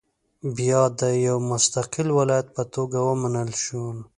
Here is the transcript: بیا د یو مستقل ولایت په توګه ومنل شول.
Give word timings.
بیا 0.57 0.81
د 0.99 1.01
یو 1.27 1.37
مستقل 1.51 2.07
ولایت 2.19 2.47
په 2.55 2.63
توګه 2.75 2.97
ومنل 3.07 3.51
شول. 3.63 3.97